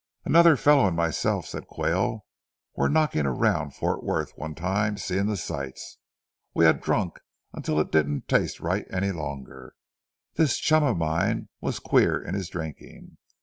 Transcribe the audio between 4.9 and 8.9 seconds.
seeing the sights. We had drunk until it didn't taste right